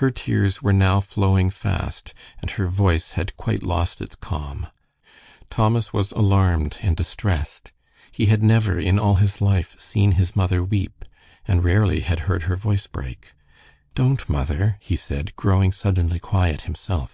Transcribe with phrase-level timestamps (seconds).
[0.00, 4.68] Her tears were now flowing fast, and her voice had quite lost its calm.
[5.50, 7.70] Thomas was alarmed and distressed.
[8.12, 11.04] He had never in all his life seen his mother weep,
[11.46, 13.34] and rarely had heard her voice break.
[13.94, 17.10] "Don't, mother," he said, growing suddenly quiet himself.